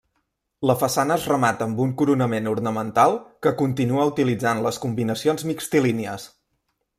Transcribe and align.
La 0.69 0.75
façana 0.83 1.17
es 1.19 1.27
remata 1.31 1.63
amb 1.67 1.81
un 1.85 1.91
coronament 2.01 2.49
ornamental 2.53 3.13
que 3.47 3.53
continua 3.61 4.09
utilitzant 4.13 4.63
les 4.69 4.81
combinacions 4.87 5.47
mixtilínies. 5.53 6.27